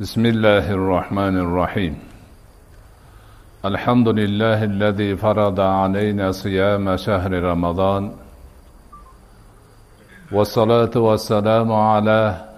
[0.00, 1.94] بسم الله الرحمن الرحيم.
[3.64, 8.16] الحمد لله الذي فرض علينا صيام شهر رمضان.
[10.32, 12.48] والصلاة والسلام على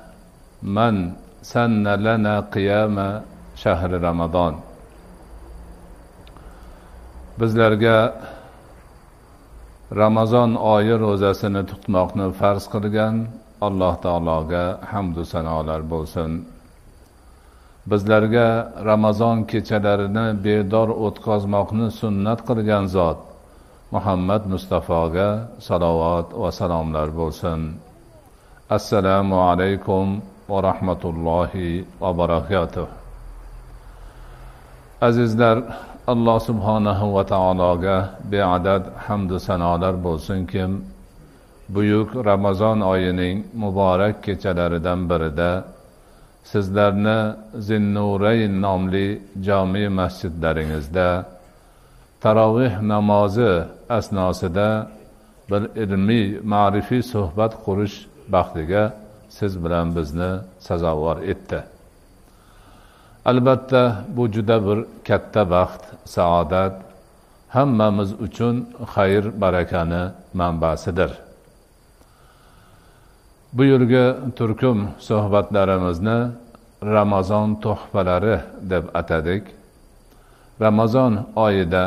[0.62, 2.95] من سن لنا قيام
[3.63, 4.53] شهر رمضان
[7.37, 7.97] bizlarga
[10.01, 13.15] ramazon oyi ro'zasini tutmoqni farz qilgan
[13.67, 16.31] alloh taologa hamdu sanolar bo'lsin
[17.91, 18.47] bizlarga
[18.89, 23.19] ramazon kechalarini bedor o'tkazmoqni sunnat qilgan zot
[23.95, 25.29] muhammad mustafoga
[25.67, 27.59] salovat va salomlar bo'lsin
[28.77, 30.07] assalomu alaykum
[30.50, 32.86] va rahmatullohi va barakatuh.
[35.00, 35.56] Azizlar
[36.06, 37.96] alloh subhanahu va taologa
[38.32, 40.70] beadad hamdu sanolar bo'lsinkim
[41.74, 45.50] buyuk ramazon oyining muborak kechalaridan birida
[46.50, 47.18] sizlarni
[47.68, 49.08] zinnurayn nomli
[49.46, 51.08] jome masjidlaringizda
[52.22, 53.52] taroveh namozi
[53.98, 54.68] asnosida
[55.50, 57.96] bir ilmiy ma'rifiy suhbat qurish
[58.34, 58.82] baxtiga
[59.38, 61.62] siz bilan bizni sazovor etdi.
[63.24, 66.74] Albatta bu juda bir katta baxt saodat.
[67.48, 68.56] Hammamiz uchun
[68.94, 70.02] xayr barakani
[70.34, 71.10] manbasidir.
[73.52, 76.18] Bu yilgi turkum suhbatlarimizni
[76.82, 79.44] ramazon tuhfalari deb atadik.
[80.60, 81.84] Ramazon oyida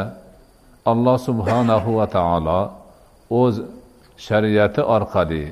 [0.86, 2.62] alloh subhanahu va taolo
[3.30, 3.56] o'z
[4.18, 5.44] shariati orqali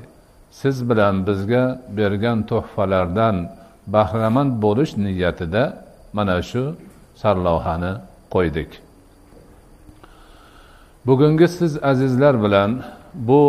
[0.59, 1.63] siz bilan bizga
[1.97, 3.35] bergan tuhfalardan
[3.95, 5.63] bahramand bo'lish niyatida
[6.17, 6.63] mana shu
[7.21, 7.93] sarlavhani
[8.33, 8.69] qo'ydik.
[11.07, 12.71] Bugungi siz azizlar bilan
[13.27, 13.41] bu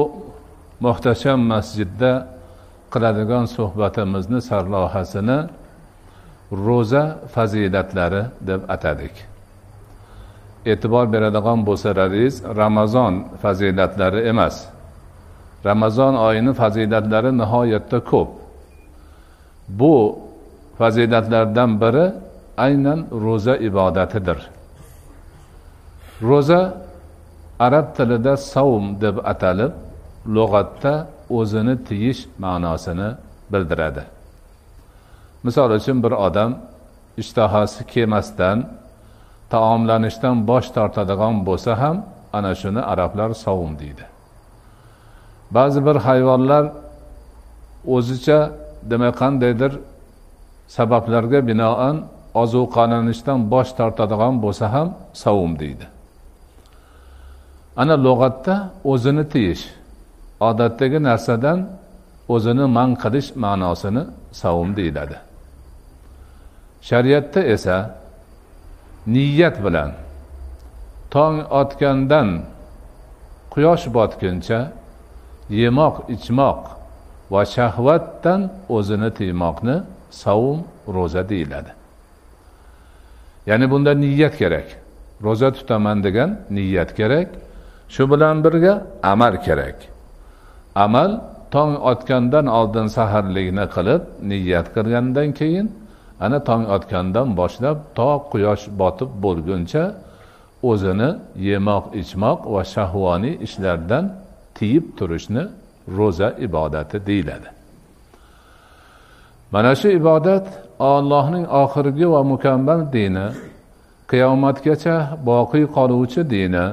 [0.81, 2.12] muhtasham masjidda
[2.92, 5.38] qiladigan suhbatimizni sarlavhasini
[6.66, 7.04] ro'za
[7.34, 9.15] fazilatlari deb atadik.
[10.72, 14.73] E'tibor beradigan bo'lsalaringiz ramazon fazilatlari emas.
[15.64, 18.28] Ramazon oyini fazilatlari nihoyatda ko'p.
[19.69, 20.19] Bu
[20.78, 22.06] fazilatlardan biri
[22.56, 24.38] aynan ro'za ibodatidir.
[26.22, 26.60] Ro'za
[27.66, 29.72] arab tilida savm deb atalib
[30.36, 30.94] lug'atda
[31.38, 33.08] o'zini tiyish ma'nosini
[33.53, 34.03] bildiradi.
[35.44, 36.53] Misol uchun bir odam
[37.16, 38.58] ishtahasi kelmasdan
[39.50, 41.97] taomlanishdan bosh tortadigan bo'lsa ham
[42.32, 44.13] ana shuni arablar savum deydi.
[45.50, 46.65] Ba'zi bir hayvonlar
[47.87, 48.53] o'zicha
[48.91, 49.72] demak qandaydir
[50.69, 51.97] sabablarga binoan
[52.43, 55.87] ozuqalanishdan bosh tortadigan bo'lsa ham savum deydi.
[57.77, 58.54] Ana lug'atda
[58.93, 59.65] o'zini tiyish
[60.49, 61.59] odatdagi narsadan
[62.34, 64.03] o'zini man qilish ma'nosini
[64.33, 65.16] savum deyiladi.
[66.88, 67.77] Shariatda esa
[69.06, 69.91] niyat bilan
[71.10, 72.28] tong otgandan
[73.53, 74.59] quyosh botguncha
[75.50, 76.60] yemoq ichmoq
[77.31, 79.77] va shahvatdan o'zini tiymoqni
[80.10, 81.72] savum ro'za deyiladi.
[83.47, 84.69] Ya'ni bunda niyat kerak.
[85.22, 87.28] Ro'za tutaman degan niyat kerak.
[87.88, 89.77] Shu bilan birga amal kerak.
[90.75, 95.66] Amal tong otgandan oldin saharlikni qilib niyat qilgandan keyin
[96.25, 99.84] ana tong otgandan boshlab to quyosh botib bo'lguncha
[100.71, 101.10] o'zini
[101.49, 104.04] yemoq ichmoq va shahvoniy ishlardan
[104.54, 105.44] tiyib turishni
[105.97, 107.48] ro'za ibodati deyiladi.
[109.53, 110.47] Mana shu ibodat
[110.78, 113.26] ollohning oxirgi va mukammal dini
[114.10, 116.66] qiyomatgacha boqiy qoluvchi dini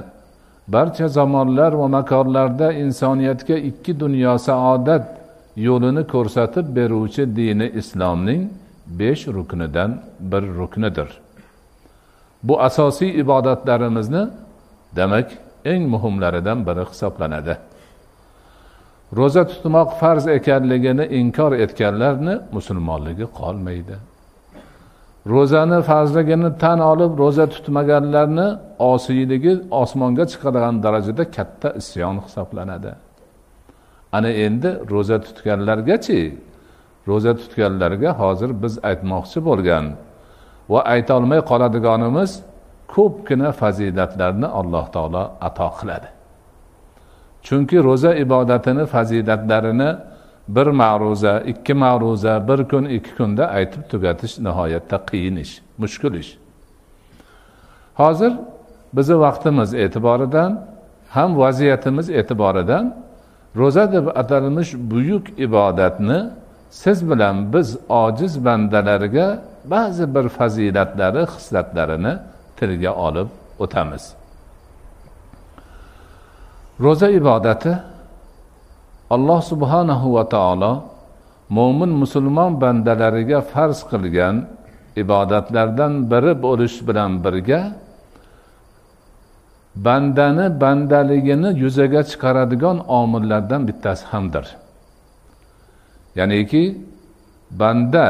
[0.74, 5.06] barcha zamonlar va makonlarda insoniyatga ikki dunyo saodat
[5.68, 8.42] yo'lini ko'rsatib beruvchi dini islomning
[9.00, 11.10] besh ruknidan bir ruknidir.
[12.44, 14.24] Bu asosiy ibodatlarimizni
[14.96, 15.28] demak
[15.66, 17.58] eng muhimlaridan biri hisoblanadi.
[19.18, 23.96] Ro'za tutmoq farz ekanligini inkor etganlarni musulmonligi qolmaydi.
[25.34, 28.48] Ro'zani farzligini tan olib ro'za tutmaganlarni
[28.80, 32.92] osiyligi osmonga chiqadigan darajada katta isyon hisoblanadi.
[34.12, 36.20] Ana endi ro'za tutganlargachi
[37.10, 39.86] ro'za tutganlarga hozir biz aytmoqchi bo'lgan
[40.72, 42.32] va aytolmay qoladiganimiz
[42.96, 46.10] ko'pgina fazilatlarni alloh taolo ato qiladi.
[47.44, 49.96] Chunki ro'za ibodatini fazilatlarini
[50.48, 56.32] bir ma'ruza ikki ma'ruza bir kun ikki kunda aytib tugatish nihoyatda qiyin ish mushkul ish.
[58.02, 58.34] Hozir
[58.94, 60.52] bizni vaqtimiz e'tiboridan
[61.10, 62.96] ham vaziyatimiz e'tiboridan
[63.56, 66.20] ro'za deb atalmish buyuk ibodatni
[66.70, 69.28] siz bilan biz ojiz bandalarga
[69.66, 72.14] ba'zi bir fazilatlari xislatlarini
[72.58, 73.28] tilga olib
[73.60, 74.21] o'tamiz.
[76.80, 77.74] Ro'za ibodati
[79.16, 80.72] alloh subhanahu va taolo
[81.50, 84.36] mo'min musulmon bandalariga farz qilgan
[85.04, 87.62] ibodatlardan biri bo'lish bilan birga
[89.76, 94.46] bandani bandaligini yuzaga chiqaradigan omillardan bittasi hamdir.
[96.16, 96.64] Ya'niki
[97.52, 98.08] banda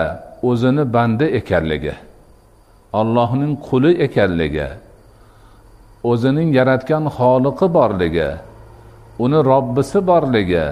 [0.50, 1.94] o'zini banda ekanligi
[2.94, 4.70] allohning quli ekanligi
[6.12, 8.30] o'zining yaratgan xoliqi borligi
[9.20, 10.68] uni robbisi borligi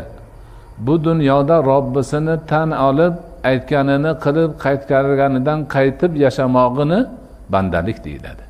[0.77, 3.13] bu dunyoda robbisini tan olib
[3.44, 7.00] aytganini qilib qaytgarganidan qaytib yashamog'ini
[7.50, 8.44] bandalik deyiladi.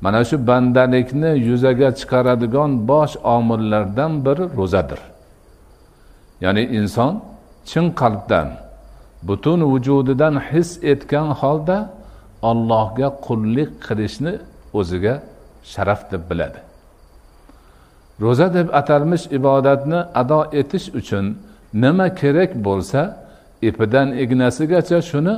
[0.00, 5.00] Mana shu bandalikni yuzaga chiqaradigan bosh omillardan biri ro'zadir.
[6.44, 7.12] Ya'ni inson
[7.70, 8.48] chin qalbdan
[9.28, 11.78] butun vujudidan his etgan holda
[12.50, 14.32] allohga qullik qilishni
[14.78, 15.14] o'ziga
[15.72, 16.60] sharaf deb biladi.
[18.20, 21.24] Ro'za deb atalmish ibodatni ado etish uchun
[21.82, 23.00] nima kerak bo'lsa
[23.68, 25.34] ipidan ignasigacha shuni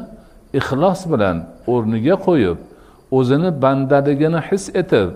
[0.59, 1.37] ixlos bilan
[1.73, 2.59] o'rniga qo'yib
[3.19, 5.09] o'zini bandaligini his etib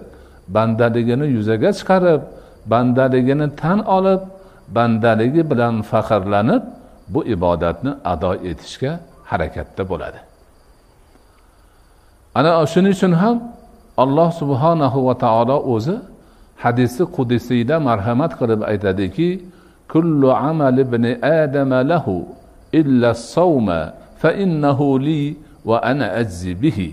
[0.56, 2.22] bandaligini yuzaga chiqarib
[2.72, 4.22] bandaligini tan olib
[4.76, 6.62] bandaligi bilan faxrlanib
[7.12, 8.92] bu ibodatni ado etishga
[9.30, 10.18] harakatda bo'ladi.
[12.38, 13.36] Ana shuning uchun ham
[14.02, 15.96] alloh subhanahu va taolo o'zi
[16.62, 19.28] hadisi qudisiyda marhamat qilib aytadiki
[19.92, 22.16] kullu amal ibn adama lahu
[22.80, 23.80] illa savma
[24.22, 25.22] fa innahu li
[25.68, 26.88] va ana ajzi bihi.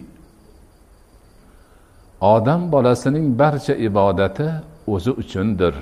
[2.22, 4.48] Odam bolasining barcha ibodati
[4.94, 5.76] o'zi uchundir.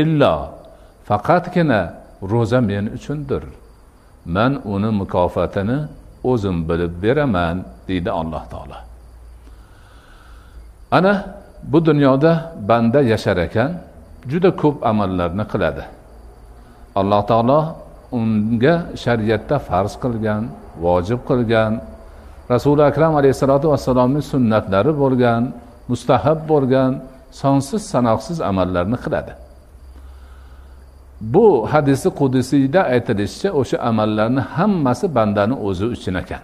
[0.00, 0.34] Illo
[1.08, 1.80] faqatgina
[2.32, 3.44] ro'za men uchundir.
[4.34, 5.78] Man uni mukofotini
[6.30, 7.56] o'zim bilib beraman
[7.88, 8.78] deydi alloh taolo.
[10.98, 11.14] Ana
[11.62, 13.70] bu dunyoda banda yashar ekan
[14.30, 15.84] juda ko'p amallarni qiladi.
[17.00, 17.60] Alloh taolo
[18.12, 18.74] unga
[19.04, 20.42] shariatda farz qilgan
[20.84, 21.72] vojib qilgan
[22.52, 25.42] rasuli akram alayhissalotu vassalomni sunnatlari bo'lgan
[25.90, 26.90] mustahab bo'lgan
[27.40, 29.32] sonsiz sanoqsiz amallarni qiladi.
[31.20, 36.42] Bu hadisi qudisiyda aytilishicha o'sha amallarni hammasi bandani o'zi uchun ekan.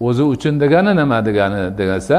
[0.00, 2.18] O'zi uchun degani nima degani desa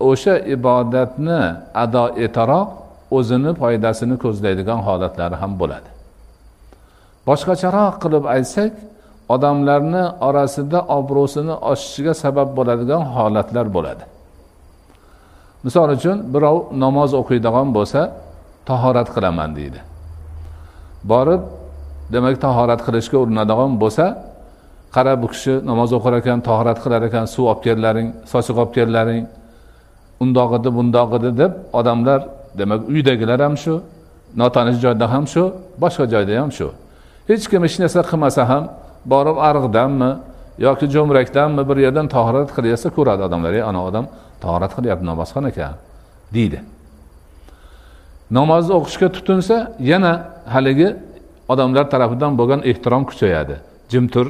[0.00, 1.40] o'sha ibodatni
[1.74, 2.68] ado etaroq
[3.16, 5.88] o'zini foydasini ko'zlaydigan holatlari ham bo'ladi.
[7.28, 8.72] Boshqacharoq qilib aytsak
[9.34, 14.04] odamlarni orasida obro'sini oshishiga sabab bo'ladigan holatlar bo'ladi.
[15.64, 18.00] Misol uchun birov namoz o'qiydigan bo'lsa
[18.68, 19.80] tahorat qilaman deydi.
[21.10, 21.42] Borib
[22.14, 24.06] demak tahorat qilishga urinadigan bo'lsa
[24.94, 29.22] qara bu kishi namoz o'qir ekan tahorat qilar ekan suv olib kellaring sochiq olib kellaring
[30.22, 32.20] undoq edi bundoq edi deb odamlar
[32.58, 33.74] demak uydagilar ham shu
[34.36, 35.42] notanish joyda ham shu
[35.82, 36.68] boshqa joyda ham shu.
[37.30, 38.64] Hech kim hech narsa qilmasa ham
[39.12, 40.10] borib ariqdanmi
[40.66, 44.04] yoki jo'mrakdanmi bir yerdan tahorat qilyapsa ko'radi odamlar ey ana odam
[44.42, 45.74] tahorat qilyapti namozxon ekan
[46.36, 46.58] deydi.
[48.38, 49.56] Namozni o'qishga tutinsa
[49.90, 50.12] yana
[50.54, 50.88] haligi
[51.52, 53.56] odamlar tarafidan bo'lgan ehtirom kuchayadi.
[53.92, 54.26] Jim tur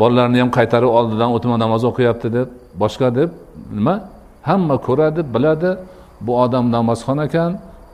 [0.00, 2.48] bolalarni ham qaytarib oldidan o'tma namoz o'qiyapti deb
[2.82, 3.30] boshqa deb
[3.78, 3.94] nima?
[4.48, 5.70] Hamma ko'radi biladi
[6.20, 7.50] bu odam namozxon ekan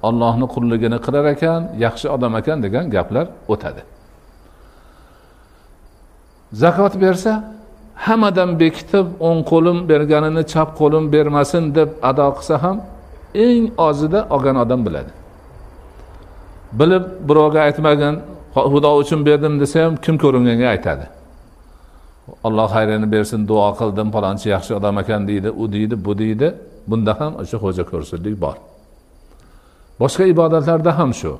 [0.09, 3.83] ollohni qulligini qilar ekan yaxshi odam ekan degan gaplar o'tadi.
[6.63, 7.33] Zakot bersa
[8.07, 12.77] hammadan bekitib o'ng qo'lim berganini chap qo'lim bermasin deb ado qilsa ham
[13.47, 15.13] eng ozida olgan odam biladi.
[16.79, 18.15] Bilib birovga aytmagin
[18.73, 21.07] xudo uchun berdim desa ham kim ko'ringanga aytadi.
[22.45, 26.49] Alloh xayrini bersin duo qildim palonchi yaxshi odam ekan deydi u deydi bu deydi.
[26.91, 28.57] Bunda ham o'sha xo'ja ko'rsinlik bor.
[30.01, 31.33] Boshqa ibodatlarda ham shu.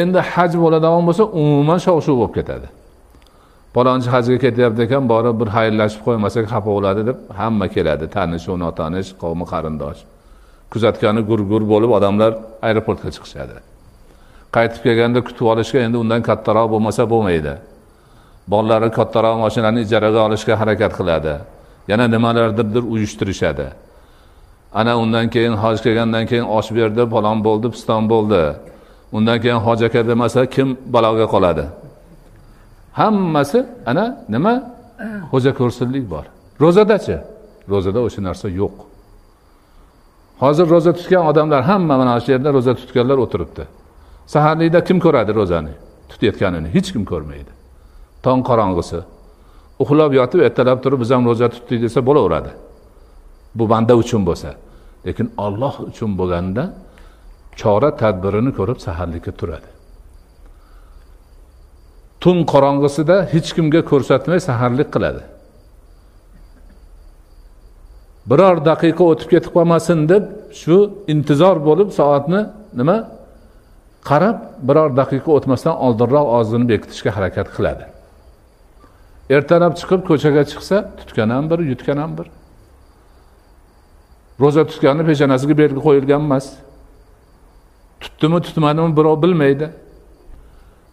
[0.00, 2.68] Endi haj bo'ladigan bo'lsa umuman shov shuv bo'lib ketadi.
[3.74, 8.04] Palonchi hajga ketyapti ekan borib bir xayrlashib qo'ymasak xafa bo'ladi deb hamma keladi.
[8.16, 10.00] Tanishu notanish qavmi qarindosh.
[10.72, 12.32] Kuzatgani gur gur bo'lib odamlar
[12.66, 13.56] aeroportga chiqishadi.
[14.56, 17.54] Qaytib kelganda kutib olishga endi undan kattaroq bo'lmasa bo'lmaydi.
[18.52, 21.34] Bolalari kattaroq mashinani ijaraga olishga harakat qiladi.
[21.90, 23.66] Yana nimalardirdir uyushtirishadi.
[24.80, 28.42] Ana undan keyin hoj kelgandan keyin osh berdi palon bo'ldi piston bo'ldi.
[29.16, 31.64] Undan keyin hoj aka demasa kim baloga qoladi?
[33.00, 34.54] Hammasi ana nima?
[35.32, 36.24] Xo'jako'rsinlik bor.
[36.62, 37.16] Ro'zadachi
[37.72, 38.76] ro'zada o'sha narsa yo'q.
[40.42, 43.64] Hozir ro'za tutgan odamlar hamma mana shu yerda ro'za tutganlar o'tiribdi.
[44.34, 45.72] Saharlikda kim ko'radi ro'zani?
[46.10, 47.57] Tutayotganini hech kim ko'rmaydi.
[48.24, 49.00] Tong qorong'isi.
[49.82, 52.50] Uxlab yotib ertalab turib biz ham ro'za tutdik desa bo'laveradi.
[53.58, 54.50] Bu banda uchun bo'lsa.
[55.06, 56.64] Lekin olloh uchun bo'lganda
[57.60, 59.68] chora tadbirini ko'rib saharlikka turadi.
[62.22, 65.22] Tun qorong'isida hech kimga ko'rsatmay saharlik qiladi.
[68.30, 70.24] Biror daqiqa o'tib ketib qolmasin deb
[70.60, 70.76] shu
[71.12, 72.40] intizor bo'lib soatni
[72.80, 72.96] nima?
[74.08, 77.84] Qarab biror daqiqa o'tmasdan oldinroq og'zini bekitishga harakat qiladi.
[79.30, 82.26] Ertalab chiqib ko'chaga chiqsa tutgan ham bir yutgan ham bir.
[84.40, 86.46] Ro'za tutganni peshonasiga belgi qo'yilgan emas.
[88.00, 89.66] Tutdimi tutmadimi birov bilmaydi.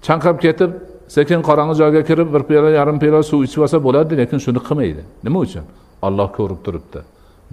[0.05, 0.71] Chanqab ketib
[1.15, 5.01] sekin qorong'i joyga kirib bir piyola yarim piyola suv ichib olsa bo'ladi lekin shuni qilmaydi.
[5.25, 5.65] Nima uchun?
[6.07, 6.99] Olloh ko'rib turibdi.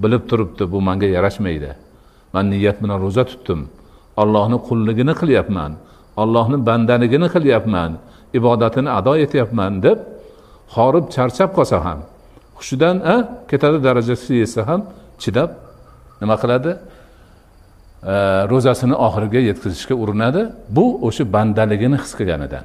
[0.02, 1.70] Bilib turibdi bu manga yarashmaydi.
[2.32, 3.60] Man niyat bilan ro'za tutdim.
[4.22, 5.72] Ollohni qulligini qilyapman.
[6.22, 7.92] Ollohni bandaligini qilyapman.
[8.38, 9.98] Ibodatini ado etyapman deb
[10.74, 11.98] horib charchab qolsa ham
[12.58, 12.96] hushidan
[13.50, 14.80] ketadi darajasi yetsa ham
[15.22, 15.50] chidab
[16.20, 16.72] nima qiladi?
[18.52, 20.42] Ro'zasini oxiriga yetkazishga urinadi.
[20.76, 22.64] Bu o'sha bandaligini his qilganidan.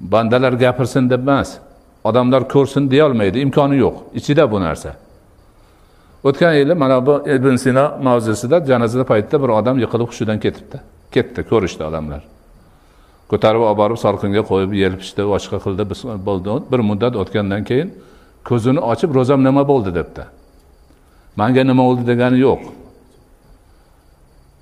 [0.00, 1.50] Bandalar gapirsin deb emas
[2.08, 3.96] odamlar ko'rsin deyolmaydi imkoni yo'q.
[4.18, 4.90] Ichida bu narsa.
[6.28, 10.76] O'tgan yili mana bu ibn sino mavzusida janozada paytida bir odam yiqilib hushidan ketibdi.
[11.14, 12.22] Ketdi ko'rishdi odamlar.
[13.34, 15.82] Ko'tarib olib borib solqinga qo'yib yelpishdi boshqa qildi
[16.28, 16.50] bo'ldi.
[16.72, 17.88] Bir muddat o'tgandan keyin
[18.48, 20.22] ko'zini ochib ro'zam nima bo'ldi debdi.
[21.36, 22.60] Manga nima bo'ldi degani yo'q.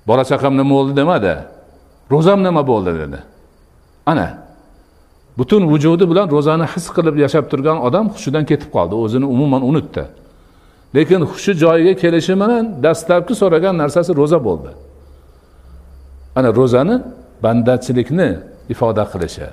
[0.07, 1.33] Bola chaqam nima bo'ldi demadi.
[2.13, 3.19] Ro'zam nima bo'ldi dedi.
[4.11, 4.27] Ana
[5.37, 8.93] butun vujudi bilan ro'zani his qilib yashab turgan odam hushidan ketib qoldi.
[9.03, 10.03] O'zini umuman unutdi.
[10.95, 14.71] Lekin hushi joyiga kelishi bilan dastlabki so'ragan narsasi ro'za bo'ldi.
[16.37, 16.95] Ana ro'zani
[17.43, 18.29] bandachilikni
[18.69, 19.47] ifoda qilishi.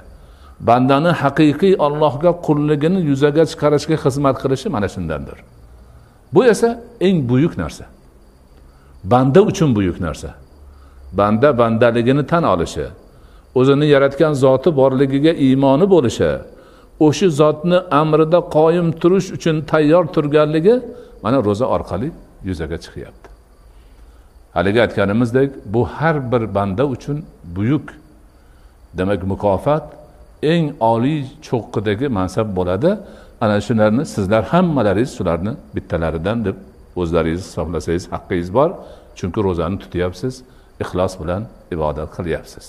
[0.60, 5.38] Bandani haqiqiy allohga qulligini yuzaga chiqarishga xizmat qilishi mana shundandir.
[6.34, 7.84] Bu esa eng buyuk narsa.
[9.04, 10.30] Banda uchun buyuk narsa.
[11.12, 12.86] Banda bandaligini tan olishi
[13.54, 16.30] o'zini yaratgan zoti borligiga iymoni bo'lishi
[17.06, 20.74] o'sha zotni amrida qoyim turish uchun tayyor turganligi
[21.22, 22.08] mana ro'za orqali
[22.48, 23.28] yuzaga chiqyapti.
[24.54, 27.24] Haligi aytganimizdek bu har bir banda uchun
[27.56, 27.86] buyuk
[28.98, 29.84] demak mukofot
[30.42, 32.90] eng oliy cho'qqidagi mansab bo'ladi.
[33.40, 36.56] Ana shularni sizlar hammalaringiz shularni bittalaridan deb
[37.00, 38.70] o'zlaringiz hisoblasangiz haqqingiz bor.
[39.18, 40.34] Chunki ro'zani tutyapsiz
[40.82, 41.42] ixlos bilan
[41.74, 42.66] ibodat qilyapsiz.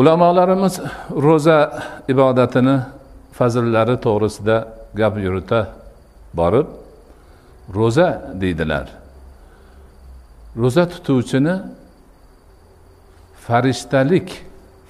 [0.00, 0.74] Ulamolarimiz
[1.26, 1.58] ro'za
[2.12, 2.76] ibodatini
[3.38, 4.56] fazillari to'g'risida
[5.00, 5.60] gap yurita
[6.34, 6.66] borib
[7.78, 8.08] ro'za
[8.40, 8.86] deydilar.
[10.62, 11.54] Ro'za tutuvchini
[13.50, 14.28] farishtalik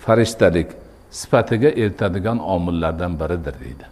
[0.04, 0.68] farishtalik
[1.10, 3.86] sifatiga eltadigan omillardan biridir deydi.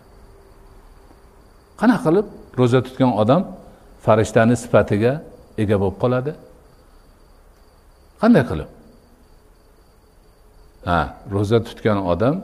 [1.81, 2.27] Qanaqa qilib
[2.59, 3.43] ro'za tutgan odam
[4.07, 5.13] farishtani sifatiga
[5.63, 6.33] ega bo'lib qoladi?
[8.23, 8.71] Qanday qilib?
[10.89, 11.01] Ha
[11.35, 12.37] ro'za tutgan odam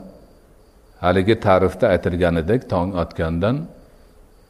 [1.05, 3.55] haligi ta'rifda aytilganidek tong otgandan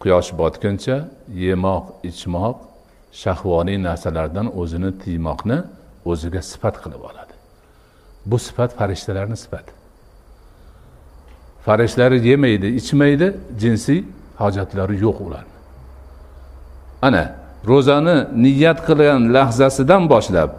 [0.01, 0.97] quyosh botguncha
[1.45, 2.57] yemoq ichmoq
[3.21, 5.57] shahvoniy narsalardan o'zini tiymoqni
[6.11, 7.24] o'ziga sifat qilib oladi.
[8.25, 9.71] Bu sifat farishtalarni sifati.
[11.65, 14.03] Farishtalar yemaydi ichmaydi jinsiy
[14.37, 15.55] hojatlari yo'q ularni.
[17.01, 17.35] Ana
[17.67, 20.49] ro'zani niyat qilgan lahzasidan boshlab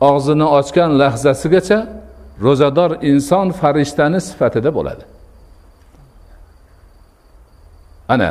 [0.00, 1.78] og'zini ochgan lahzasigacha
[2.44, 5.04] ro'zador inson farishtani sifatida bo'ladi.
[8.08, 8.30] Ana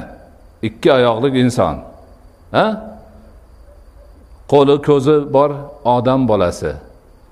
[0.62, 1.76] ikki oyoqli inson
[2.52, 2.66] ha?
[4.52, 5.52] Qo'li ko'zi bor
[5.96, 6.72] odam bolasi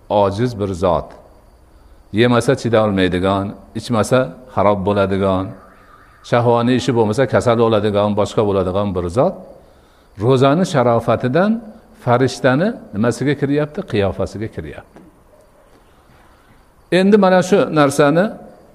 [0.10, 1.21] ojiz bir zot.
[2.14, 3.46] Yemasa chidolmaydigan
[3.80, 4.20] ichmasa
[4.56, 5.46] xarob bo'ladigan
[6.30, 9.36] shahvoniy ishi bo'lmasa kasal bo'ladigan boshqa bo'ladigan bir zot
[10.24, 11.52] ro'zani sharofatidan
[12.04, 13.80] farishtani nimasiga kiryapti?
[13.92, 15.00] Qiyofasiga kiryapti.
[16.92, 18.26] Endi mana shu narsani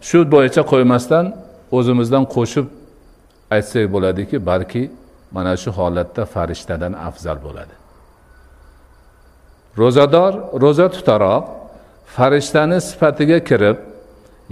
[0.08, 1.24] shu bo'yicha qo'ymasdan
[1.76, 2.66] o'zimizdan qo'shib
[3.54, 4.82] aytsak bo'ladiki balki
[5.36, 7.74] mana shu holatda farishtadan afzal bo'ladi.
[9.80, 11.44] Ro'zador ro'za tutaroq
[12.16, 13.76] farishtani sifatiga kirib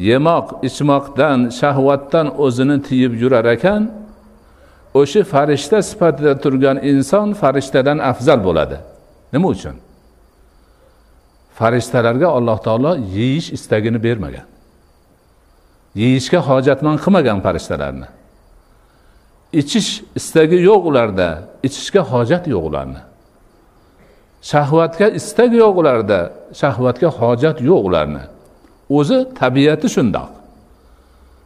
[0.09, 3.83] yemoq ichmoqdan shahvatdan o'zini tiyib yurar ekan
[5.01, 8.77] o'sha farishta sifatida turgan inson farishtadan afzal bo'ladi.
[9.33, 9.77] Nima uchun?
[11.59, 14.47] Farishtalarga alloh taolo yeyish istagini bermagan.
[15.95, 18.09] Yeyishga hojatmand qilmagan farishtalarni.
[19.61, 21.29] Ichish istagi yo'q ularda
[21.67, 23.01] ichishga hojat yo'q ularni.
[24.51, 26.19] Shahvatga istak yo'q ularda
[26.61, 28.25] shahvatga hojat yo'q ularni.
[28.99, 30.31] O'zi tabiati shundoq.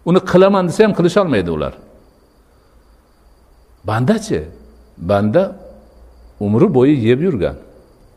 [0.09, 1.75] Uni qilaman desa ham qilisholmaydi ular.
[3.89, 4.41] Bandachi
[5.11, 5.43] banda
[6.47, 7.57] umri bo'yi yeb yurgan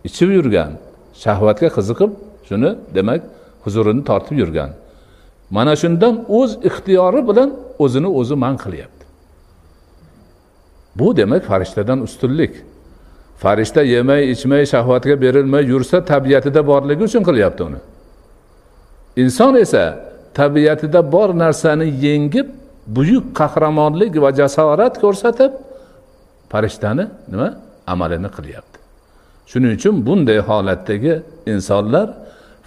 [0.08, 0.72] ichib yurgan
[1.24, 2.12] shahvatga qiziqib
[2.48, 3.22] shuni demak
[3.64, 4.72] huzurini tortib yurgan.
[5.56, 7.50] Mana shundan o'z ixtiyori bilan
[7.84, 9.06] o'zini o'zi man qilyapti.
[11.00, 12.54] Bu demak farishtadan ustunlik.
[13.44, 17.80] Farishta yemay ichmay shahvatga berilmay yursa tabiatida borligi uchun qilyapti uni.
[19.24, 19.86] Inson esa
[20.34, 22.48] tabiatida bor narsani yengib
[22.96, 25.52] buyuk qahramonlik va jasorat ko'rsatib
[26.52, 27.50] farishtani nima?
[27.94, 28.78] Amalini qilyapti.
[29.52, 31.14] Shuning uchun bunday holatdagi
[31.54, 32.08] insonlar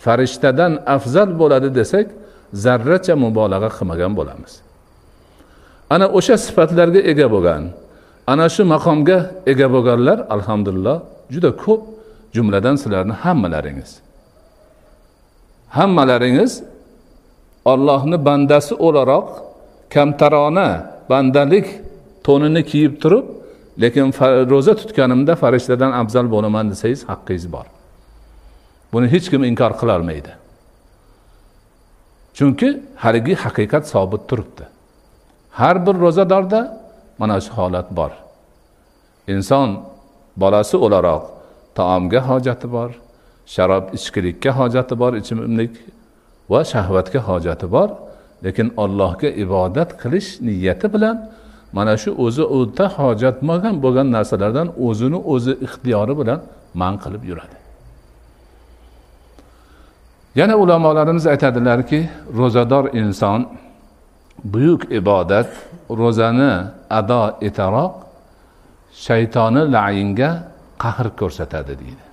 [0.04, 2.06] farishtadan afzal bo'ladi desak
[2.64, 4.52] zarracha mubolag'a qilmagan bo'lamiz.
[5.94, 7.62] Ana o'sha sifatlarga ega bo'lgan
[8.26, 10.96] ana shu maqomga ega bo'lganlar alhamdulillah
[11.34, 11.82] juda ko'p
[12.36, 13.90] jumladan sizlarni hammalaringiz.
[15.76, 16.52] Hammalaringiz
[17.72, 19.28] ollohni bandasi o'laroq
[19.94, 20.68] kamtarona
[21.10, 21.66] bandalik
[22.26, 23.26] to'nini kiyib turib
[23.82, 24.06] lekin
[24.52, 27.66] ro'za tutganimda farishtadan afzal bo'laman desangiz haqqingiz bor.
[28.92, 30.32] Buni hech kim inkor qilolmaydi.
[32.38, 32.68] Chunki
[33.04, 34.64] haligi haqiqat sobit turibdi.
[35.60, 36.60] Har bir ro'zadorda
[37.18, 38.12] mana shu holat bor.
[39.28, 39.68] Inson
[40.36, 41.24] bolasi o'laroq
[41.78, 42.90] taomga hojati bor
[43.54, 45.74] sharob ichkilikka hojati bor ichimlik
[46.50, 47.88] va shahvatga hojati bor.
[48.44, 51.16] Lekin allohga ibodat qilish niyati bilan
[51.76, 56.40] mana shu o'zi o'ta hojatmagan bo'lgan narsalardan o'zini o'zi ixtiyori bilan
[56.80, 57.56] man qilib yuradi.
[60.40, 63.40] Yana ulamolarimiz aytadilarki ro'zador inson
[64.44, 65.48] buyuk ibodat
[65.90, 66.52] ro'zani
[66.90, 67.92] ado etaroq
[69.06, 70.30] shaytoni la'inga
[70.82, 72.04] qahr ko'rsatadi deydi.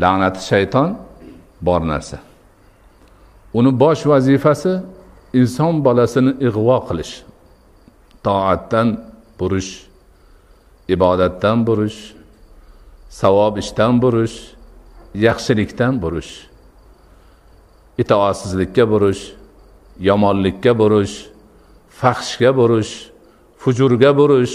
[0.00, 0.88] La'nati shayton
[1.66, 2.18] bor narsa.
[3.58, 4.72] Uni bosh vazifasi
[5.40, 7.14] inson bolasini ig'vo qilish
[8.24, 8.88] toatdan
[9.38, 9.70] burish
[10.94, 11.98] ibodatdan burish
[13.20, 14.36] savob ishdan burish
[15.26, 16.32] yaxshilikdan burish
[18.02, 19.22] itoatsizlikka burish
[20.08, 21.14] yomonlikka burish
[22.00, 22.92] faxshga burish
[23.62, 24.54] fujurga burish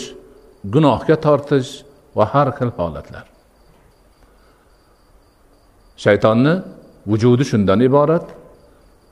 [0.73, 1.71] gunohga tortish
[2.17, 3.25] va har xil holatlar.
[6.03, 6.53] Shaytonni
[7.09, 8.25] vujudi shundan iborat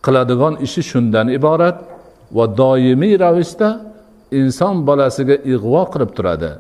[0.05, 1.77] qiladigan ishi shundan iborat
[2.37, 3.69] va doimiy ravishda
[4.39, 6.51] inson bolasiga ig'vo qilib turadi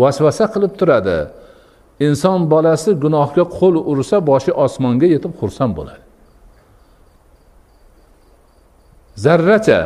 [0.00, 1.18] vasvasa qilib turadi.
[2.06, 6.03] Inson bolasi gunohga qo'l ursa boshi osmonga yetib xursand bo'ladi.
[9.16, 9.80] Zarracha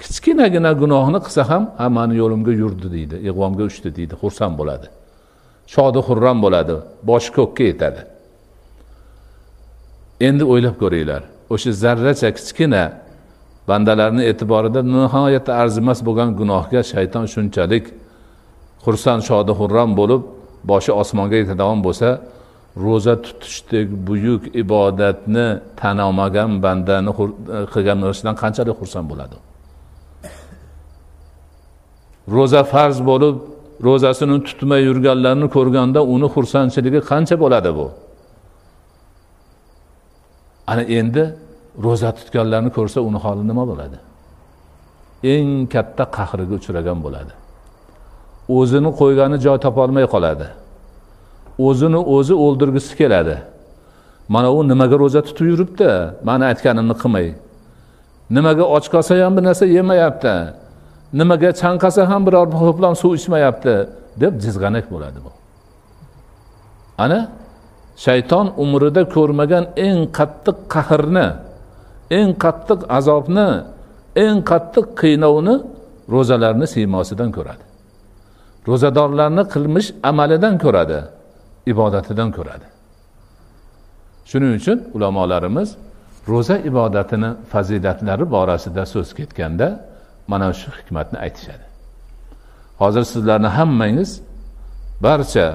[0.00, 4.86] kichkinagina gunohni qilsa ham ha mani yo'limga yurdi deydi ig'vomga uchdi deydi xursand bo'ladi.
[5.74, 6.74] Shodi xurram bo'ladi
[7.08, 8.00] boshi ko'kka yetadi.
[10.28, 11.22] Endi o'ylab ko'ringlar
[11.54, 12.84] o'sha zarracha kichkina
[13.68, 17.84] bandalarni e'tiborida nihoyatda arzimas bo'lgan gunohga shayton shunchalik
[18.84, 20.22] xursand shodi xurram bo'lib
[20.70, 22.08] boshi osmonga yetadigan bo'lsa
[22.76, 27.10] ro'za tutishdek buyuk ibodatni tan olmagan bandani
[27.72, 29.36] qilgan narsadan qanchalik xursand bo'ladi?
[32.36, 33.36] Ro'za farz bo'lib
[33.86, 37.86] ro'zasini tutmay yurganlarni ko'rganda uni xursandchiligi qancha bo'ladi bu?
[40.66, 41.22] Ana endi
[41.84, 43.98] ro'za tutganlarni ko'rsa uni holi nima bo'ladi?
[45.34, 47.32] Eng katta qahriga uchragan bo'ladi.
[48.58, 50.46] O'zini qo'ygani joy topolmay qoladi.
[51.58, 53.36] O'zini o'zi o'ldirgisi keladi.
[54.28, 55.90] Mana u nimaga ro'za tutib yuribdi?
[56.24, 57.26] Mani aytganimni qilmay.
[58.36, 60.34] Nimaga och qolsa ham bir narsa yemayapti.
[61.12, 63.76] Nimaga chanqasa ham biror ho'plam suv ichmayapti?
[64.16, 65.30] deb jizg'anak bo'ladi bu.
[67.04, 67.20] Ana
[68.04, 71.28] shayton umrida ko'rmagan eng qattiq qahrni
[72.18, 73.48] eng qattiq azobni
[74.24, 75.54] eng qattiq qiynovni
[76.14, 77.64] ro'zalarni siymosidan ko'radi.
[78.68, 80.98] Ro'zadorlarni qilmish amalidan ko'radi.
[81.72, 82.66] Ibodatidan ko'radi.
[84.30, 85.68] Shuning uchun ulamolarimiz
[86.32, 89.68] ro'za ibodatini fazilatlari borasida so'z ketganda
[90.30, 91.64] mana shu hikmatni aytishadi.
[92.82, 94.10] Hozir sizlarni hammangiz
[95.04, 95.46] barcha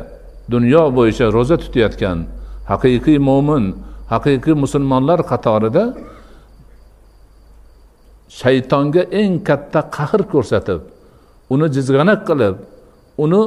[0.53, 2.17] dunyo bo'yicha ro'za tutayotgan
[2.71, 3.63] haqiqiy mo'min
[4.13, 5.83] haqiqiy musulmonlar qatorida
[8.39, 10.81] shaytonga eng katta qahr ko'rsatib
[11.53, 12.55] uni jizg'anak qilib
[13.23, 13.41] uni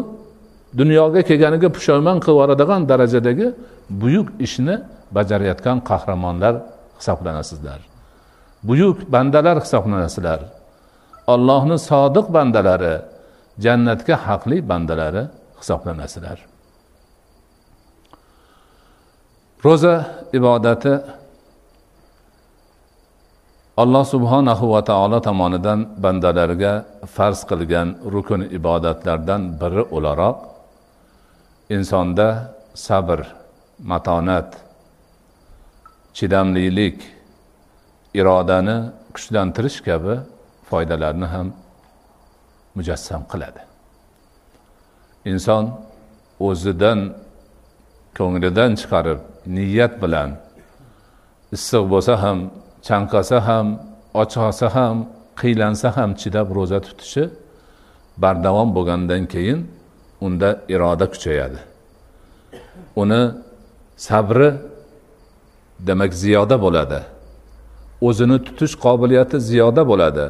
[0.76, 3.46] dunyoga kelganiga pushaymon qilib yuboradigan darajadagi
[3.90, 4.74] buyuk ishni
[5.16, 6.54] bajarayotgan qahramonlar
[6.98, 7.80] hisoblanasizlar.
[8.68, 10.40] Buyuk bandalar hisoblanasizlar.
[11.26, 12.94] Ollohni sodiq bandalari
[13.64, 15.22] jannatga haqli bandalari
[15.60, 16.38] hisoblanasizlar.
[19.64, 19.94] Ro'za
[20.38, 20.92] ibodati
[23.82, 26.72] alloh subhanahu va taolo tomonidan bandalarga
[27.14, 30.36] farz qilgan rukun ibodatlardan biri o'laroq
[31.70, 33.20] insonda sabr
[33.90, 34.56] matonat
[36.14, 36.98] chidamlilik
[38.14, 38.76] irodani
[39.14, 40.14] kuchlantirish kabi
[40.70, 41.52] foydalarni ham
[42.76, 43.62] mujassam qiladi.
[45.30, 45.64] Inson
[46.40, 47.00] o'zidan
[48.18, 49.20] ko'nglidan chiqarib
[49.56, 50.30] niyat bilan
[51.56, 52.38] issiq bo'lsa ham
[52.88, 53.66] chanqasa ham
[54.22, 54.96] ochqasa ham
[55.40, 57.24] qiylansa ham chidab ro'za tutishi
[58.22, 59.60] bardavom bo'lgandan keyin
[60.20, 61.58] unda iroda kuchayadi.
[62.96, 63.30] Uni
[63.96, 64.52] sabri
[65.78, 67.00] demak ziyoda bo'ladi.
[68.00, 70.26] O'zini tutish qobiliyati ziyoda bo'ladi.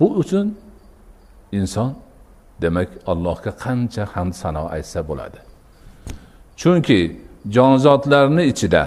[0.00, 0.46] Bu uchun
[1.52, 1.90] inson
[2.62, 5.38] demak allohga qancha hamd sano aytsa bo'ladi.
[6.60, 7.00] Chunki
[7.56, 8.84] jonzotlarni ichida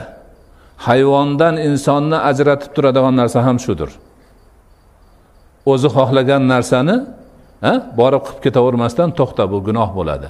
[0.87, 3.89] hayvondan insonni ajratib turadigan narsa ham shudir.
[5.71, 6.95] O'zi xohlagan narsani
[7.99, 10.29] borib qilib ketavermasdan to'xta bu gunoh bo'ladi.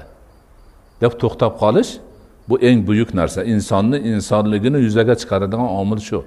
[1.01, 1.91] Deb to'xtab qolish
[2.49, 3.43] bu eng buyuk narsa.
[3.43, 6.19] Insonni insonligini yuzaga chiqaradigan omil shu.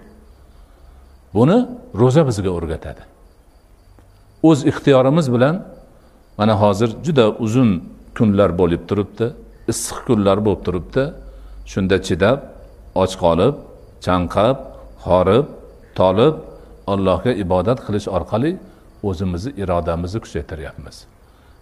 [1.35, 1.59] Buni
[2.01, 3.03] ro'za bizga o'rgatadi.
[4.49, 5.57] O'z ixtiyorimiz bilan
[6.39, 7.71] mana hozir juda uzun
[8.17, 9.27] kunlar bo'lib turibdi
[9.73, 11.03] issiq kunlar bo'lib turibdi.
[11.73, 12.39] Shunda chidab
[13.03, 13.55] och qolib
[14.07, 14.57] chanqab
[15.07, 15.47] horib
[15.99, 16.35] tolib
[16.93, 18.51] allohga ibodat qilish orqali
[19.03, 21.05] o'zimizni irodamizni kuchaytiryapmiz.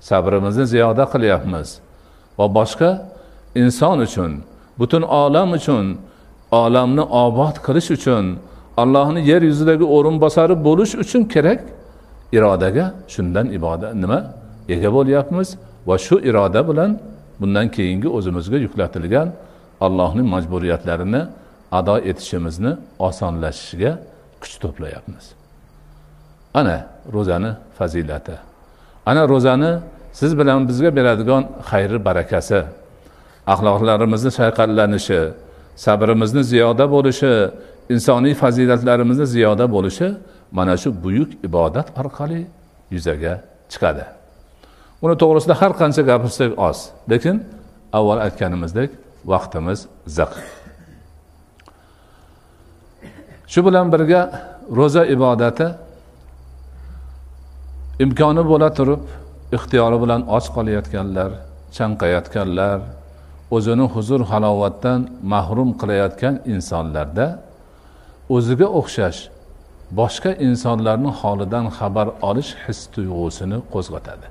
[0.00, 1.68] Sabrimizni ziyoda qilyapmiz.
[2.38, 2.90] Va boshqa
[3.54, 4.32] inson uchun
[4.78, 5.98] butun olam uchun
[6.52, 8.24] olamni obod qilish uchun
[8.76, 11.60] allohni yer yuzidagi o'rinbosari bo'lish uchun kerak
[12.32, 14.18] irodaga shundan ibodat nima
[14.68, 15.48] ega bo'lyapmiz?
[15.88, 16.90] Va shu iroda bilan
[17.40, 19.28] bundan keyingi o'zimizga yuklatilgan
[19.80, 21.22] allohning majburiyatlarini
[21.78, 23.92] ado etishimizni osonlashishiga
[24.42, 25.35] kuch to'playapmiz.
[26.60, 26.76] Ana
[27.14, 28.36] ro'zani fazilati.
[29.06, 29.70] Ana ro'zani
[30.18, 32.60] siz bilan bizga beradigan xayri barakasi.
[33.52, 35.20] Axloqlarimizni shayqallanishi
[35.84, 37.32] sabrimizni ziyoda bo'lishi
[37.94, 40.08] insoniy fazilatlarimizni ziyoda bo'lishi
[40.58, 42.40] mana shu buyuk ibodat orqali
[42.94, 43.34] yuzaga
[43.72, 44.04] chiqadi.
[45.04, 46.78] Uni to'g'risida har qancha gapirsak oz
[47.10, 47.36] lekin
[47.98, 48.90] avval aytganimizdek
[49.32, 49.78] vaqtimiz
[50.16, 50.32] ziq.
[53.52, 54.20] Shu bilan birga
[54.78, 55.66] ro'za ibodati
[58.04, 59.02] imkoni bo'la turib
[59.56, 61.30] ixtiyori bilan och qolayotganlar
[61.76, 62.78] chanqayotganlar
[63.56, 65.00] o'zini huzur halovatdan
[65.32, 67.26] mahrum qilayotgan insonlarda
[68.36, 69.20] o'ziga o'xshash
[69.98, 74.26] boshqa insonlarni holidan xabar olish his tuyg'usini qo'zg'atadi.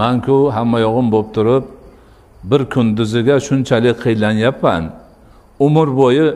[0.00, 1.64] Manku hamma yog'im bo'lib turib
[2.50, 4.82] bir kunduziga shunchalik qiynlanyapman
[5.66, 6.26] umr bo'yi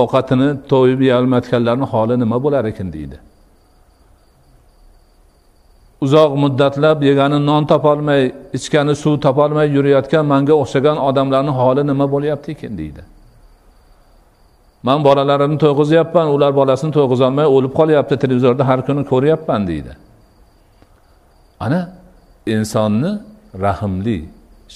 [0.00, 3.16] ovqatini to'yib yeyolmayotganlarni holi nima bo'lar ekan deydi.
[6.04, 8.22] Uzoq muddatlab yegani non topolmay
[8.58, 13.02] ichgani suv topolmay yurayotgan manga o'xshagan odamlarni holi nima bo'lyapti ekan deydi.
[14.86, 19.92] Man bolalarimni to'yg'izyapman ular bolasini to'yg'izolmay o'lib qolyapti televizorda har kuni ko'ryapman deydi.
[21.64, 21.80] Ana
[22.54, 23.10] insonni
[23.66, 24.18] rahmli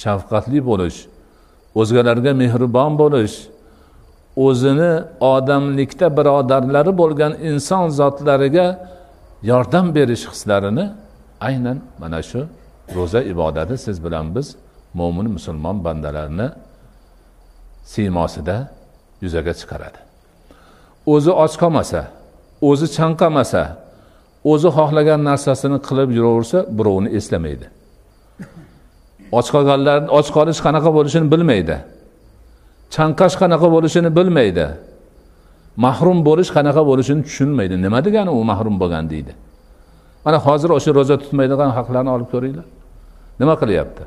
[0.02, 0.98] shafqatli bo'lish
[1.80, 3.36] o'zgalarga mehribon bo'lish
[4.46, 4.92] o'zini
[5.34, 8.66] odamlikda birodarlari bo'lgan inson zotlariga
[9.50, 10.84] yordam berish hislarini
[11.40, 12.40] aynan mana shu
[12.96, 14.56] ro'za ibodati siz bilan biz
[14.94, 16.48] mo'min musulmon bandalarni
[17.84, 18.56] siymosida
[19.22, 19.98] yuzaga chiqaradi.
[21.06, 22.00] O'zi och qolmasa
[22.68, 23.62] o'zi chanqamasa
[24.52, 27.66] o'zi xohlagan narsasini qilib yuraversa birovni eslamaydi.
[29.38, 31.76] Och qolganlar och qolish qanaqa bo'lishini bilmaydi.
[32.94, 34.66] Chanqash qanaqa bo'lishini bilmaydi.
[35.84, 37.74] Mahrum bo'lish qanaqa bo'lishini tushunmaydi.
[37.84, 39.32] Nima degani u mahrum bo'lgan deydi?
[40.24, 42.66] Mana hozir o'sha ro'za tutmaydigan haqlarni olib ko'ringlar.
[43.40, 44.02] Nima qilyapti?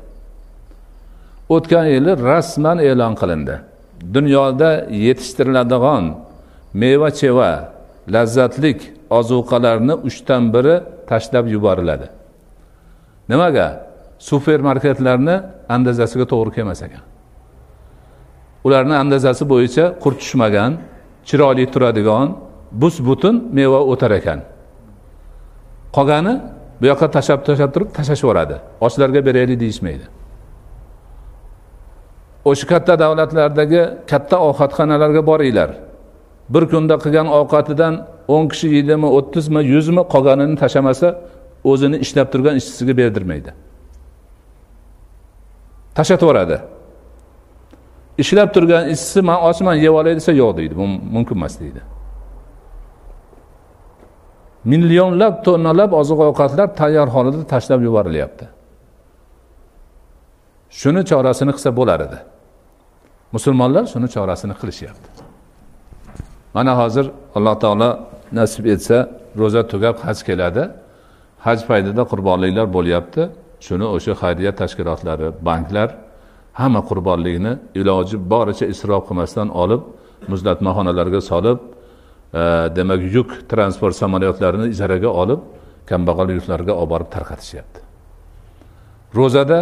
[1.54, 3.54] O'tgan yili rasman e'lon qilindi.
[4.16, 4.70] Dunyoda
[5.06, 6.04] yetishtiriladigan
[6.82, 7.50] meva cheva
[8.14, 8.78] lazzatlik
[9.18, 10.74] ozuqalarni uchdan biri
[11.10, 12.06] tashlab yuboriladi.
[13.30, 13.68] Nimaga?
[14.28, 15.36] Supermarketlarni
[15.74, 17.02] andazasiga to'g'ri kelmas ekan.
[18.66, 20.70] Ularni andazasi bo'yicha qurt tushmagan
[21.28, 22.26] chiroyli turadigan
[22.82, 24.40] bus butun meva o'tar ekan.
[25.96, 26.34] Qolgani
[26.80, 30.06] bu yoqqa tashlab tashlab turib tashlashib yuboradi ochlarga beraylik deyishmaydi.
[32.50, 35.70] O'sha katta davlatlardagi katta ovqatxonalarga boringlar.
[36.54, 37.94] Bir kunda qilgan ovqatidan
[38.34, 41.08] o'n kishi yeydimi o'ttizmi yuzmi qolganini tashlamasa
[41.70, 43.50] o'zini ishlab turgan ishchisiga berdirmaydi.
[45.96, 46.56] Tashlatib yuboradi
[48.22, 50.74] ishlab turgan ishchisi man ochman yeb olay desa yo'q deydi.
[50.80, 51.80] Bu mumkin emas deydi.
[54.72, 58.46] Millionlab tonnalab oziq ovqatlar tayyor holida tashlab yuborilyapti.
[60.80, 62.18] Shuni chorasini qilsa bo'lar edi.
[63.34, 65.08] Musulmonlar shuni chorasini qilishyapti.
[66.56, 67.90] Mana hozir alloh taolo
[68.38, 68.96] nasib etsa
[69.40, 70.64] ro'za tugab haj keladi.
[71.46, 73.22] Haj paytida qurbonliklar bo'lyapti.
[73.66, 75.88] Shuni o'sha xayriya tashkilotlari banklar
[76.60, 79.82] hamma qurbonlikni iloji boricha isrof qilmasdan olib
[80.32, 81.58] muzlatmaxonalarga solib
[82.76, 85.40] demak yuk transport samolyotlarini ijaraga olib
[85.90, 87.80] kambag'al yurtlarga olib borib tarqatishyapti.
[89.18, 89.58] Ro'zada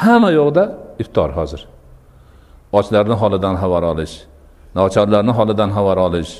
[0.00, 0.64] hamma yoqda
[1.02, 1.62] iftor hozir.
[2.78, 4.14] Ochlarni holidan xabar olish
[4.78, 6.32] nochorlarni holidan xabar olish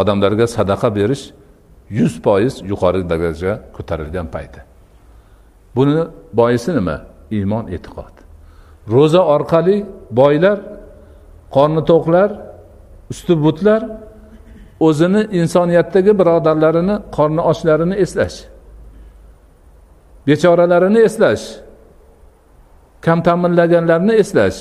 [0.00, 1.24] odamlarga sadaqa berish
[1.98, 4.60] yuz foiz yuqori darajaga ko'tarilgan payti.
[5.76, 6.04] Buni
[6.38, 6.96] boisi nima?
[7.36, 8.14] Iymon e'tiqod.
[8.94, 9.76] Ro'za orqali
[10.20, 10.58] boylar
[11.54, 12.28] qorni to'qlar
[13.12, 13.80] usti butlar
[14.80, 18.36] o'zini insoniyatdagi birodarlarini qorni ochlarini eslash.
[20.26, 21.44] Bechoralarini eslash.
[23.00, 24.58] Kam ta'minlaganlarni eslash.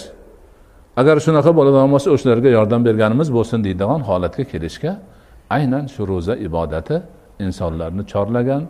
[0.97, 4.91] Agar shunaqa bo'ladigan bo'lsa o'shalarga yordam berganimiz bo'lsin deydigan holatga kelishga
[5.49, 6.95] aynan shu ro'za ibodati
[7.45, 8.63] insonlarni chorlagan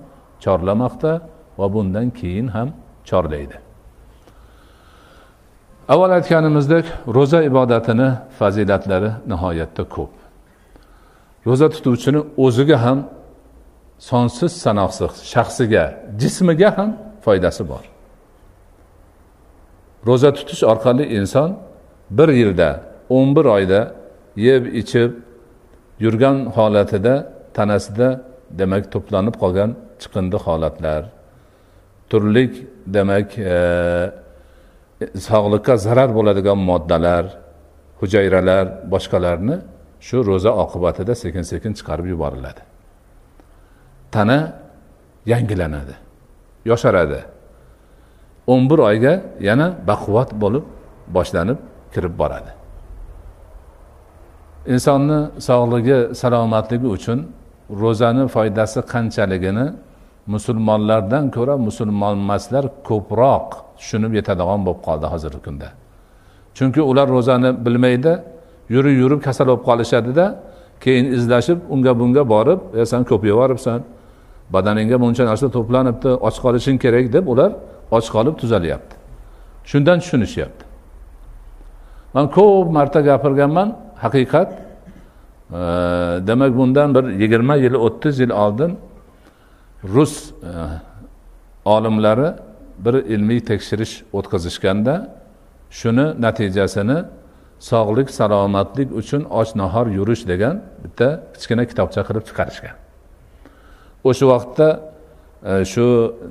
[0.43, 1.11] chorlamoqda
[1.59, 2.69] va bundan keyin ham
[3.09, 3.57] chorlaydi.
[5.93, 10.22] Avval aytganimizdek ro'za ibodatini fazilatlari nihoyatda ko'p.
[11.47, 12.99] Ro'za tutuvchini o'ziga ham
[14.09, 15.83] sonsiz sanoqsiz shaxsiga
[16.21, 16.89] jismiga ham
[17.25, 17.83] foydasi bor.
[20.07, 21.49] Ro'za tutish orqali inson
[22.17, 22.69] bir yilda
[23.09, 23.81] o'n bir oyda
[24.47, 25.11] yeb ichib
[26.03, 27.15] yurgan holatida
[27.57, 28.09] tanasida
[28.59, 29.69] demak to'planib qolgan
[30.01, 31.01] chiqindi holatlar
[32.09, 32.45] turli
[32.95, 33.55] demak e,
[35.29, 37.25] sog'liqqa zarar bo'ladigan moddalar
[37.99, 39.55] hujayralar boshqalarni
[40.07, 42.61] shu ro'za oqibatida sekin sekin chiqarib yuboriladi.
[44.13, 44.37] Tana
[45.31, 45.95] yangilanadi
[46.65, 47.19] yosharadi.
[48.47, 49.13] O'n bir oyga
[49.49, 50.65] yana baquvvat bo'lib
[51.15, 51.59] boshlanib
[51.93, 52.51] kirib boradi.
[54.73, 57.19] Insonni sog'ligi salomatligi uchun
[57.81, 59.65] ro'zani foydasi qanchaligini
[60.33, 63.47] musulmonlardan ko'ra musulmonmaslar ko'proq
[63.79, 65.67] tushunib yetadigan bo'lib qoldi hozirgi kunda.
[66.57, 68.13] Chunki ular ro'zani bilmaydi
[68.69, 70.25] yurib yurib kasal bo'lib qolishadida
[70.83, 73.79] keyin izlashib unga bunga borib e san ko'p yeyoribsan
[74.53, 77.51] badaningga buncha narsa to'planibdi och qolishing kerak deb ular
[77.91, 78.95] och qolib tuzalyapti
[79.65, 80.65] shundan tushunishyapti.
[82.13, 84.49] Man ko'p marta gapirganman haqiqat.
[84.53, 85.55] E,
[86.27, 88.77] demak bundan bir yigirma yil o'ttiz yil oldin
[89.83, 90.51] rus e,
[91.65, 92.33] olimlari
[92.85, 94.95] bir ilmiy tekshirish o'tkazishganda
[95.69, 96.97] shuni natijasini
[97.69, 102.75] sog'lik salomatlik uchun och nahor yurish degan bitta kichkina kitobcha qilib chiqarishgan.
[104.09, 104.67] O'sha vaqtda
[105.51, 105.85] e, shu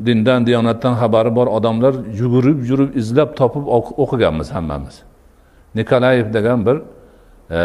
[0.06, 3.64] dindan diyonatdan xabari bor odamlar yugurib yurib izlab topib
[4.02, 4.94] o'qiganmiz hammamiz.
[5.78, 6.76] Nikolayev degan bir
[7.58, 7.60] e,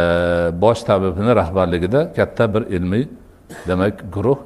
[0.63, 3.05] bosh tabibni rahbarligida katta bir ilmiy
[3.67, 4.39] demak guruh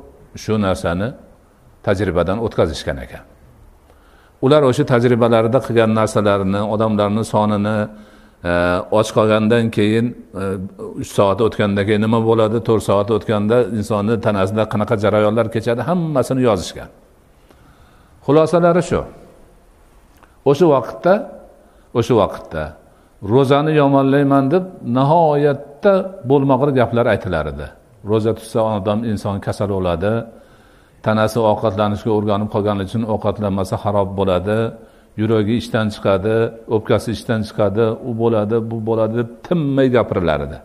[0.44, 1.10] shu narsani
[1.86, 3.24] tajribadan o'tkazishgan ekan.
[4.46, 7.78] Ular o'sha tajribalarida qilgan narsalarini odamlarni sonini
[8.44, 10.58] och qolgandan keyin e,
[11.00, 12.58] uch soat o'tgandan keyin nima bo'ladi?
[12.64, 15.82] To'rt soat o'tganda insonni tanasida qanaqa jarayonlar kechadi?
[15.82, 16.90] Hammasini yozishgan.
[18.26, 19.02] Xulosalari shu.
[20.46, 21.14] O'sha vaqtda
[22.00, 22.64] o'sha vaqtda
[23.34, 24.64] ro'zani yomonlayman deb
[24.98, 25.94] nihoyatda
[26.30, 27.68] bo'lmag'ir gaplar aytilar edi.
[28.10, 30.14] Ro'za tutsa odam inson kasal bo'ladi
[31.06, 34.58] tanasi ovqatlanishga o'rganib qolgani uchun ovqatlanmasa xarob bo'ladi.
[35.20, 36.36] Yuragi ishdan chiqadi
[36.76, 40.58] o'pkasi ishdan chiqadi u bo'ladi bu bo'ladi deb tinmay gapirilar edi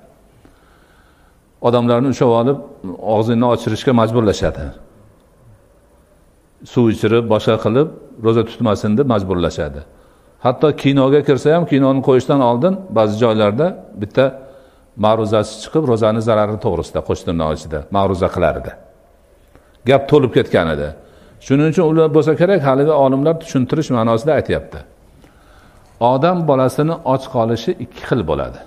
[1.69, 2.59] odamlarni ushlab olib
[3.17, 4.65] og'zingni ochirishga majburlashadi.
[6.73, 7.89] Suv ichirib boshqa qilib
[8.25, 9.81] ro'za tutmasin deb majburlashadi.
[10.47, 13.67] Hatto kinoga kirsa ham kinoni qo'yishdan oldin ba'zi joylarda
[14.03, 14.25] bitta
[15.05, 18.73] ma'ruzasi chiqib ro'zani zarari to'g'risida qo'shtirnoq ichida ma'ruza qilar edi
[19.89, 20.89] gap to'lib ketgan edi.
[21.47, 24.79] Shuning uchun ular bo'lsa kerak haligi olimlar tushuntirish ma'nosida aytyapti.
[26.13, 28.61] Odam bolasini och qolishi ikki xil bo'ladi.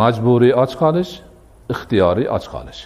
[0.00, 1.12] Majburiy och qolish
[1.72, 2.82] ixtiyoriy och qolish.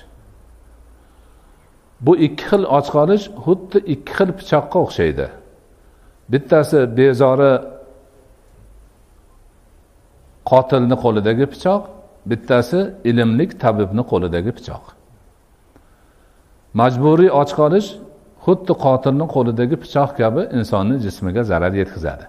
[2.05, 5.27] Bu ikki xil och qolish xuddi ikki xil pichoqqa o'xshaydi.
[6.33, 7.53] Bittasi bezori
[10.51, 11.83] qotilni qo'lidagi pichoq
[12.31, 14.85] bittasi ilmlik tabibni qo'lidagi pichoq.
[16.74, 17.88] Majburiy och qolish
[18.44, 22.24] xuddi qotilni qo'lidagi pichoq kabi insonni jismiga zarar yetkazadi.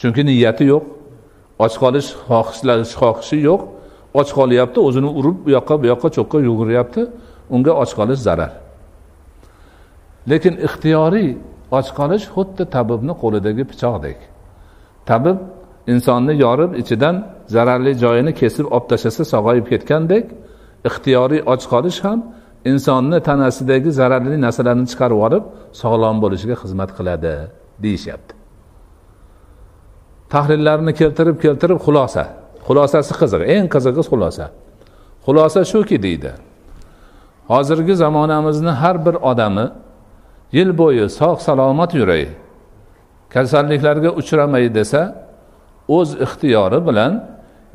[0.00, 0.84] Chunki niyati yo'q
[1.64, 3.62] och qolish xohishlash xohishi yo'q.
[4.18, 7.02] Och qolyapti o'zini urib bu yoqqa bu yoqqa cho'qqa yuguryapti
[7.54, 8.52] unga och qolish zarar.
[10.30, 11.28] Lekin ixtiyoriy
[11.70, 14.18] och qolish xuddi tabibni qo'lidagi pichoqdek.
[15.08, 15.38] Tabib
[15.92, 17.16] insonni yorib ichidan
[17.54, 20.24] zararli joyini kesib olib tashlasa sog'ayib ketgandek
[20.88, 22.18] ixtiyoriy och qolish ham
[22.64, 25.44] insonni tanasidagi zararli narsalarni chiqarib yuborib
[25.82, 27.34] sog'lom bo'lishiga xizmat qiladi
[27.84, 28.32] deyishyapti.
[30.32, 32.24] Tahlillarni keltirib keltirib xulosa.
[32.66, 34.44] Xulosasi qiziq eng qizig'i xulosa.
[35.26, 36.32] Xulosa shuki deydi
[37.50, 39.66] hozirgi zamonamizni har bir odami
[40.52, 42.24] yil bo'yi sog' salomat yuray
[43.34, 45.02] kasalliklarga uchramay desa
[45.96, 47.12] o'z ixtiyori bilan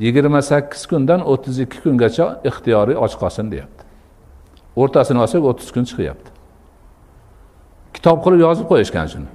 [0.05, 3.74] yigirma sakkiz kundan o'ttiz ikki kungacha ixtiyoriy och qolsin deyapti.
[4.75, 6.29] O'rtasini olsak o'ttiz kun chiqyapti.
[7.95, 9.29] Kitob qilib yozib qo'yishgan shuni.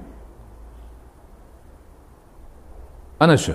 [3.19, 3.53] Ana shu.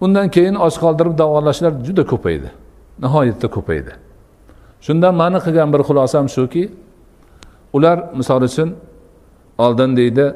[0.00, 2.48] Undan keyin och qoldirib davolashlar juda ko'paydi.
[3.02, 3.92] Nihoyatda ko'paydi.
[4.86, 6.64] Shundan mani qilgan bir xulosam shuki
[7.72, 8.68] ular misol uchun
[9.58, 10.26] oldin deydi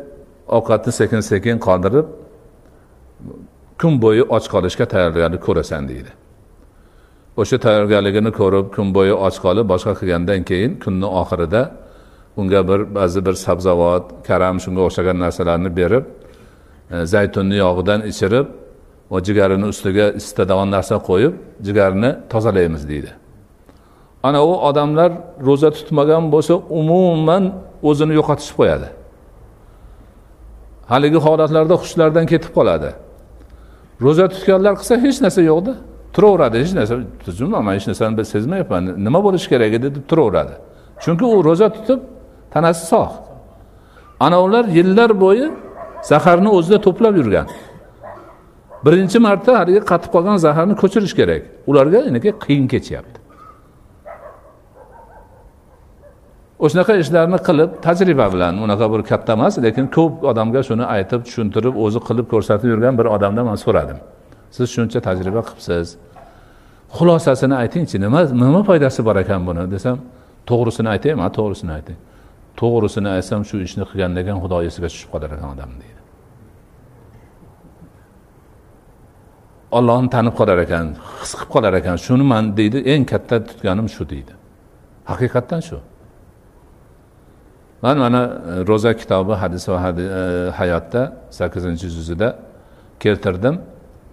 [0.56, 2.06] ovqatni sekin sekin qoldirib
[3.80, 6.10] kun bo'yi och qolishga tayyorgarlik ko'rasan deydi.
[7.40, 11.62] O'sha tayyorgarligini ko'rib kun bo'yi och qolib boshqa qilgandan keyin kunni oxirida
[12.40, 16.04] unga bir ba'zi bir sabzavot karam shunga o'xshagan narsalarni berib
[16.94, 18.46] e, zaytunni yog'idan ichirib
[19.12, 21.34] va jigarini ustiga isitadigan narsa qo'yib
[21.66, 23.10] jigarni tozalaymiz deydi.
[24.22, 25.10] Ana u odamlar
[25.48, 27.44] ro'za tutmagan bo'lsa umuman
[27.88, 28.88] o'zini yo'qotishib qo'yadi.
[30.92, 32.90] Haligi holatlarda hushlaridan ketib qoladi.
[34.04, 35.72] Ro'za tutganlar qilsa hech narsa yo'qda.
[36.14, 36.94] Turaveradi hech narsa
[37.24, 38.82] tuzman man hech narsani sezmayapman.
[39.06, 40.54] Nima bo'lishi kerak edi deb turaveradi
[41.04, 42.00] chunki u ro'za tutib
[42.54, 43.14] tanasi sog'
[44.20, 45.46] ana ular yillar bo'yi
[46.10, 47.46] zaharni o'zida to'plab yurgan.
[48.86, 51.42] Birinchi marta haligi qatib qolgan zaharni ko'chirish kerak.
[51.70, 52.00] Ularga
[52.44, 53.18] qiyin kechyapti
[56.64, 61.74] o'shanaqa ishlarni qilib tajriba bilan unaqa bir katta emas lekin ko'p odamga shuni aytib tushuntirib
[61.84, 63.98] o'zi qilib ko'rsatib yurgan bir odamdan man so'radim.
[64.56, 65.96] Siz shuncha tajriba qilibsiz.
[66.96, 69.70] Xulosasini aytingchi nima nima foydasi bor ekan buni?
[69.74, 69.98] Desam
[70.50, 71.20] to'g'risini aytaymi?
[71.26, 71.96] Ha to'g'risini aytay
[72.60, 76.00] to'g'risini aytsam shu ishni qilgandan keyin xudo esiga tushib qolar ekan odam deydi.
[79.78, 80.86] Ollohni tanib qolar ekan
[81.20, 82.78] his qilib qolar ekan shuni man deydi.
[82.92, 84.34] Eng katta tutganim shu deydi.
[85.10, 85.78] Haqiqatdan shu.
[87.84, 91.02] Man mana e, ro'za kitobi hadis va e, hayotda
[91.38, 92.28] sakkizinchi juzida
[93.02, 93.56] keltirdim.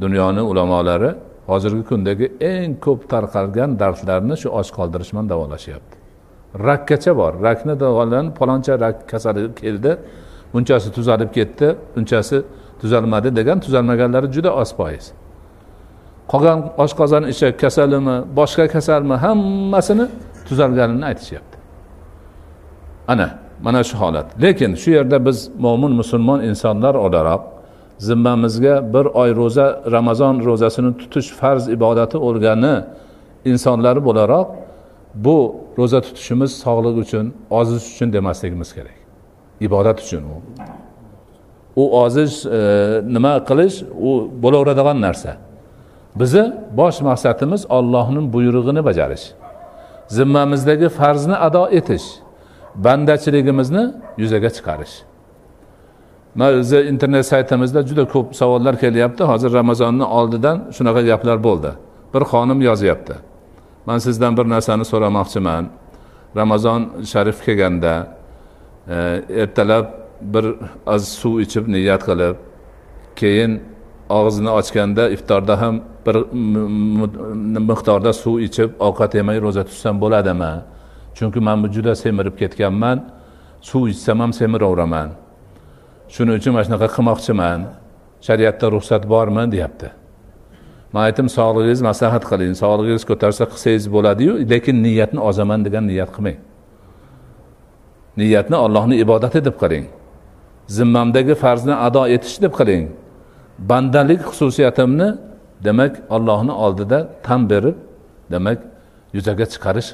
[0.02, 1.12] Dunyoni ulamolari
[1.48, 6.06] hozirgi kundagi eng ko'p tarqalgan dardlarni shu och qoldirish bilan davolashyapti
[6.60, 7.34] rakkacha bor.
[7.44, 9.98] Rakni davolanib paloncha rak kasali keldi.
[10.54, 12.44] Bunchasi tuzalib ketdi bunchasi
[12.82, 15.12] tuzalmadi degan tuzalmaganlari juda oz foiz.
[16.32, 20.06] Qolgan oshqozon ichak kasalimi boshqa kasalmi hammasini
[20.48, 21.58] tuzalganini aytishyapti.
[23.08, 23.28] Ana
[23.62, 24.28] mana shu holat.
[24.42, 27.42] Lekin shu yerda biz mo'min musulmon insonlar o'laroq
[27.98, 32.76] zimmamizga bir oy ro'za ramazon ro'zasini tutish farz ibodati o'rgani
[33.46, 34.48] insonlari bo'laroq
[35.16, 38.98] bu ro'za tutishimiz sog'liq uchun ozish uchun demasligimiz kerak.
[39.62, 40.38] Ibodat uchun u.
[41.76, 44.12] U ozish e, nima qilish u
[44.44, 45.32] bo'laveradigan narsa.
[46.16, 49.26] Bizni bosh maqsadimiz ollohni buyrug'ini bajarish.
[50.08, 52.08] Zimmamizdagi farzni ado etish
[52.76, 53.84] bandachiligimizni
[54.18, 54.96] yuzaga chiqarish.
[56.36, 59.24] Bizni internet saytimizda juda ko'p savollar kelyapti.
[59.24, 61.72] Hozir ramazonni oldidan shunaqa gaplar bo'ldi.
[62.14, 63.16] Bir xonim yozyapti.
[63.86, 65.66] Man sizdan bir narsani so'ramoqchiman.
[66.36, 68.08] Ramazon sharif kelganda
[68.88, 68.96] e,
[69.42, 69.86] ertalab
[70.22, 70.46] bir
[70.86, 72.36] oz suv ichib niyat qilib
[73.16, 73.52] keyin
[74.10, 76.16] og'zini ochganda iftorda ham bir
[77.70, 80.54] miqdorda suv ichib ovqat yemay ro'za tutsam bo'ladimi?
[81.18, 82.98] Chunki man juda semirib ketganman.
[83.62, 85.10] Suv ichsam ham semiraveraman
[86.14, 87.60] shuning uchun mana shunaqa qilmoqchiman.
[88.28, 89.44] Shariatda ruxsat bormi?
[89.54, 89.88] deyapti.
[90.94, 92.54] Man aytdim sog'lig'ingiz maslahat qiling.
[92.64, 96.38] Sog'lig'ingiz ko'tarsa qilsangiz bo'ladiyu lekin niyatni ozaman degan niyat qilmang.
[98.20, 99.86] Niyatni ollohni ibodati deb qiling.
[100.78, 102.84] Zimmamdagi farzni ado etish deb qiling.
[103.70, 105.10] Bandalik xususiyatimni
[105.68, 107.78] demak ollohni oldida tan berib
[108.34, 108.60] demak
[109.16, 109.90] yuzaga chiqarish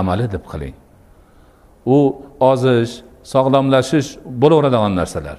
[0.00, 0.74] amali deb qiling.
[1.86, 1.98] U
[2.40, 2.92] ozish
[3.32, 4.08] sog'lomlashish
[4.42, 5.38] bo'laveradigan narsalar.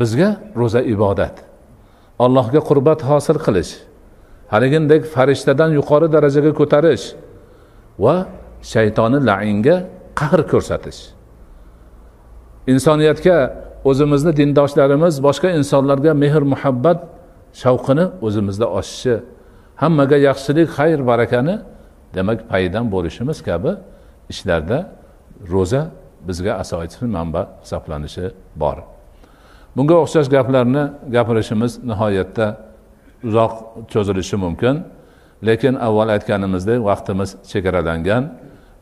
[0.00, 1.36] Bizga ro'za ibodat.
[2.24, 3.72] Allohga qurbat hosil qilish.
[4.52, 7.04] Haligindek farishtadan yuqori darajaga ko'tarish
[8.04, 8.14] va
[8.72, 9.76] shaytoni lainga
[10.20, 11.00] qahr ko'rsatish.
[12.72, 13.36] Insoniyatga
[13.90, 16.98] o'zimizni dindoshlarimiz boshqa insonlarga mehr muhabbat
[17.62, 19.14] shavqini o'zimizda oshishi
[19.82, 21.54] hammaga yaxshilik xayr barakani
[22.16, 23.72] demak paydan bo'lishimiz kabi
[24.32, 24.78] ishlarda
[25.52, 25.82] ro'za
[26.28, 28.24] bizga asosiy manba hisoblanishi
[28.56, 28.76] bor.
[29.76, 30.82] Bunga o'xshash gaplarni
[31.14, 32.46] gapirishimiz nihoyatda
[33.28, 33.52] uzoq
[33.92, 34.74] cho'zilishi mumkin.
[35.46, 38.22] Lekin avval aytganimizdek vaqtimiz chegaralangan.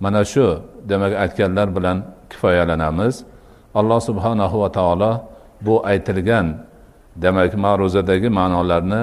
[0.01, 0.47] Mana shu
[0.91, 1.99] demak aytganlar bilan
[2.31, 3.15] kifoyalanamiz.
[3.75, 5.13] Alloh subhanahu va taolo
[5.67, 6.47] bu aytilgan
[7.17, 9.01] demak ma'ruzadagi ma'nolarni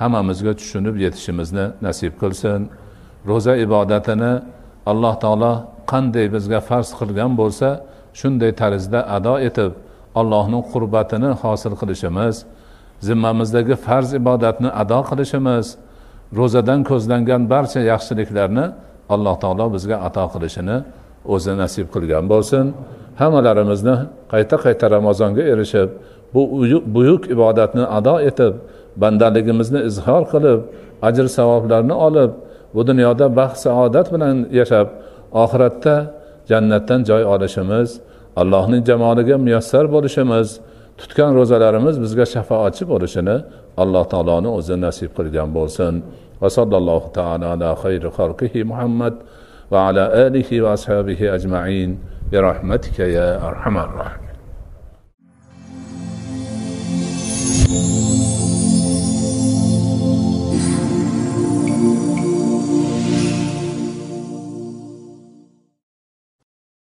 [0.00, 2.60] hammamizga tushunib yetishimizni nasib qilsin.
[3.28, 4.32] Ro'za ibodatini
[4.90, 5.52] alloh taolo
[5.92, 7.68] qanday bizga farz qilgan bo'lsa
[8.20, 9.72] shunday tarzda ado etib
[10.20, 12.36] allohning qurbatini hosil qilishimiz
[13.08, 15.66] zimmamizdagi farz ibodatni ado qilishimiz
[16.38, 18.66] ro'zadan ko'zlangan barcha yaxshiliklarni
[19.14, 20.76] alloh taolo bizga ato qilishini
[21.34, 22.64] o'zi nasib qilgan bo'lsin.
[23.20, 23.94] Hammalarimizni
[24.32, 25.88] qayta qayta ramazonga erishib
[26.34, 26.42] bu
[26.96, 28.54] buyuk ibodatni ado etib
[29.02, 30.60] bandaligimizni izhor qilib
[31.08, 32.30] ajr savoblarni olib
[32.74, 34.86] bu dunyoda baxt saodat bilan yashab
[35.42, 35.96] oxiratda
[36.50, 37.88] jannatdan joy olishimiz
[38.40, 40.48] allohning jamoliga muyassar bo'lishimiz
[41.00, 43.36] tutgan ro'zalarimiz bizga shafoatchi bo'lishini
[43.82, 45.94] alloh taoloni o'zi nasib qilgan bo'lsin.
[46.42, 49.14] Va sallallohu taala ala xayri xalqihi muhammad
[49.72, 51.90] va ala alihi va ashabihi ajmain.
[52.30, 54.30] Bi rahmatika ya arhamar rohimin